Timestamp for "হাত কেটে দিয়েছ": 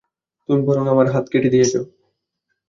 1.13-1.73